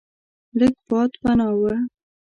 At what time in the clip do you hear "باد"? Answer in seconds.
0.89-1.11